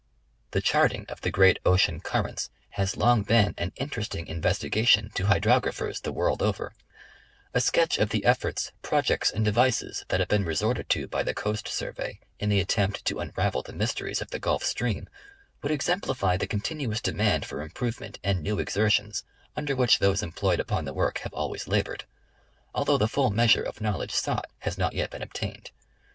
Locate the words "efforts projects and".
8.25-9.45